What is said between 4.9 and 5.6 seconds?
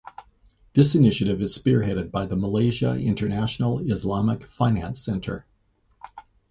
Centre.